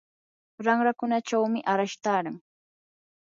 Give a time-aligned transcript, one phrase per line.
[0.65, 2.37] ranrakunachawmi arash taaran.